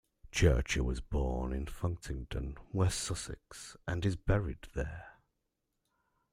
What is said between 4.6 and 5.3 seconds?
there.